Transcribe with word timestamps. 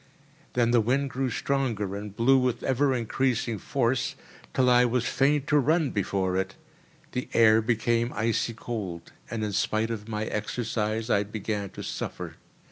Then 0.53 0.71
the 0.71 0.81
wind 0.81 1.11
grew 1.11 1.29
stronger 1.29 1.95
and 1.95 2.15
blew 2.15 2.39
with 2.39 2.63
ever 2.63 2.91
increasing 2.95 3.59
force, 3.59 4.15
till 4.51 4.67
I 4.67 4.83
was 4.83 5.05
fain 5.05 5.43
to 5.45 5.59
run 5.59 5.91
before 5.91 6.37
it. 6.37 6.55
The 7.11 7.29
air 7.33 7.61
became 7.61 8.11
icy 8.15 8.55
cold, 8.55 9.11
and 9.29 9.43
in 9.43 9.51
spite 9.53 9.91
of 9.91 10.07
my 10.09 10.25
exercise 10.25 11.11
I 11.11 11.21
began 11.21 11.69
to 11.77 11.83
suffer. 11.83 12.37